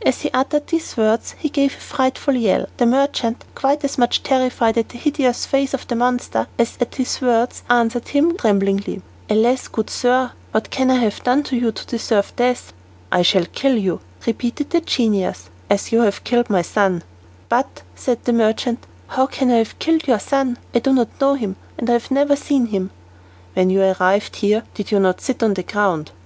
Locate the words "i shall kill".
13.12-13.76